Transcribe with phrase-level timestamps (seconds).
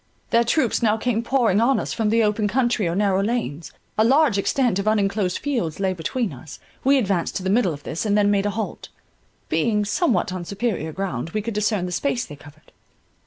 [0.31, 4.03] Their troops now came pouring on us from the open country or narrow lanes; a
[4.03, 8.03] large extent of unenclosed fields lay between us; we advanced to the middle of this,
[8.03, 8.89] and then made a halt:
[9.47, 12.71] being somewhat on superior ground, we could discern the space they covered.